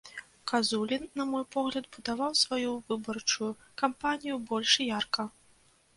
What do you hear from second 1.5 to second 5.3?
погляд, будаваў сваю выбарчую кампанію больш ярка.